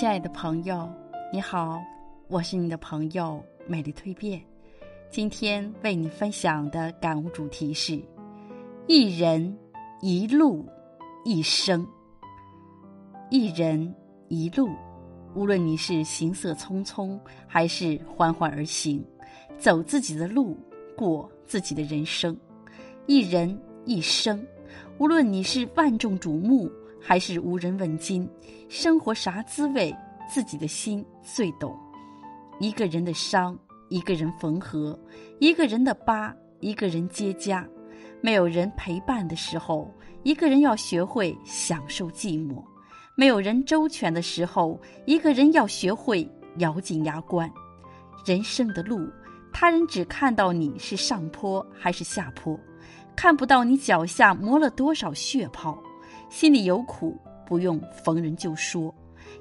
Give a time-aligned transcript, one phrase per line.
[0.00, 0.90] 亲爱的朋友，
[1.30, 1.78] 你好，
[2.28, 4.40] 我是你的朋友美丽蜕变。
[5.10, 8.00] 今天为你分享的感悟主题是：
[8.86, 9.54] 一人
[10.00, 10.66] 一路，
[11.22, 11.86] 一生。
[13.28, 13.94] 一人
[14.28, 14.70] 一路，
[15.34, 19.04] 无论你是行色匆匆，还是缓缓而行，
[19.58, 20.56] 走自己的路，
[20.96, 22.34] 过自己的人生。
[23.04, 24.42] 一人一生，
[24.96, 26.72] 无论你是万众瞩目。
[27.00, 28.28] 还是无人问津，
[28.68, 29.94] 生活啥滋味？
[30.32, 31.76] 自己的心最懂。
[32.60, 34.96] 一个人的伤，一个人缝合；
[35.40, 37.66] 一个人的疤，一个人结痂。
[38.20, 42.62] 没有人陪伴的时候，一个人要学会享受寂寞；
[43.14, 47.50] 没有人周全的时候，一个人要学会咬紧牙关。
[48.24, 49.08] 人生的路，
[49.52, 52.56] 他人只看到你是上坡还是下坡，
[53.16, 55.82] 看不到你脚下磨了多少血泡。
[56.30, 58.94] 心里有苦，不用逢人就说，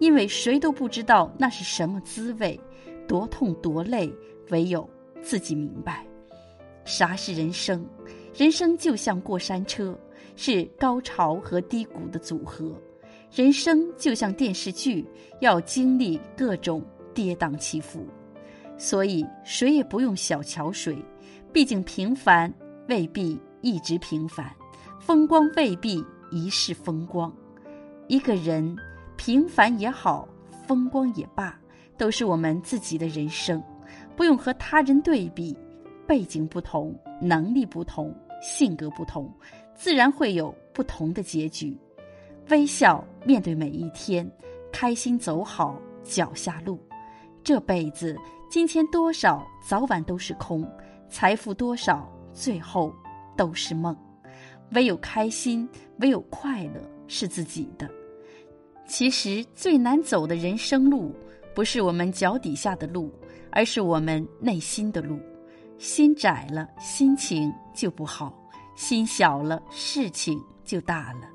[0.00, 2.60] 因为谁都不知道那是什么滋味，
[3.06, 4.12] 多痛多累，
[4.50, 4.86] 唯有
[5.22, 6.04] 自己明白。
[6.84, 7.86] 啥是人生？
[8.34, 9.96] 人生就像过山车，
[10.34, 12.76] 是高潮和低谷的组合。
[13.32, 15.06] 人生就像电视剧，
[15.40, 16.82] 要经历各种
[17.14, 18.04] 跌宕起伏。
[18.76, 20.96] 所以谁也不用小瞧谁，
[21.52, 22.52] 毕竟平凡
[22.88, 24.50] 未必一直平凡，
[24.98, 26.04] 风光未必。
[26.32, 27.32] 一世风光，
[28.08, 28.76] 一个人
[29.16, 30.26] 平凡也好，
[30.66, 31.56] 风光也罢，
[31.96, 33.62] 都是我们自己的人生，
[34.16, 35.56] 不用和他人对比。
[36.04, 39.32] 背景不同，能力不同，性格不同，
[39.74, 41.78] 自然会有不同的结局。
[42.48, 44.28] 微笑面对每一天，
[44.72, 46.78] 开心走好脚下路。
[47.44, 48.16] 这辈子
[48.50, 50.62] 金钱多少，早晚都是空；
[51.08, 52.92] 财富多少，最后
[53.36, 53.96] 都是梦。
[54.72, 57.88] 唯有开心，唯有快乐是自己的。
[58.86, 61.14] 其实最难走的人生路，
[61.54, 63.12] 不是我们脚底下的路，
[63.50, 65.18] 而是我们内心的路。
[65.78, 68.32] 心窄了，心情就不好；
[68.76, 71.28] 心小了，事情就大了。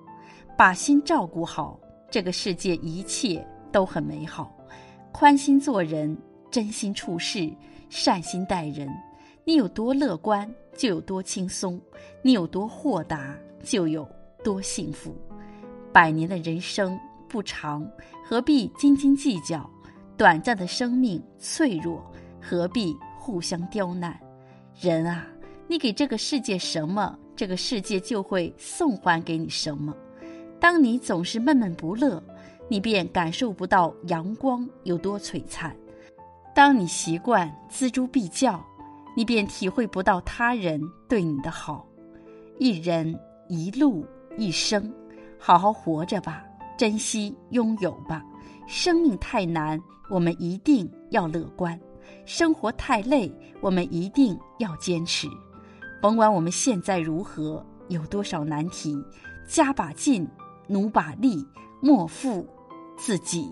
[0.57, 4.55] 把心照顾好，这个世界一切都很美好。
[5.11, 6.17] 宽心做人，
[6.49, 7.51] 真心处事，
[7.89, 8.89] 善心待人。
[9.47, 11.79] 你有多乐观，就有多轻松；
[12.21, 14.05] 你有多豁达，就有
[14.43, 15.15] 多幸福。
[15.93, 16.99] 百年的人生
[17.29, 17.89] 不长，
[18.25, 19.65] 何必斤斤计较？
[20.17, 22.05] 短暂的生命脆弱，
[22.41, 24.19] 何必互相刁难？
[24.81, 25.25] 人啊，
[25.65, 29.95] 你给这个世界什么，这个世界就会送还给你什么。
[30.59, 32.21] 当你总是闷闷不乐，
[32.67, 35.71] 你便感受不到阳光有多璀璨；
[36.53, 38.61] 当你习惯锱铢必较，
[39.17, 40.79] 你便体会不到他人
[41.09, 41.83] 对你的好，
[42.59, 43.19] 一人
[43.49, 44.05] 一路
[44.37, 44.93] 一生，
[45.39, 46.43] 好好活着吧，
[46.77, 48.23] 珍惜拥有吧。
[48.67, 51.75] 生命太难，我们一定要乐观；
[52.27, 55.27] 生活太累，我们一定要坚持。
[55.99, 59.03] 甭管我们现在如何，有多少难题，
[59.47, 60.27] 加把劲，
[60.67, 61.43] 努把力，
[61.81, 62.47] 莫负
[62.95, 63.51] 自己。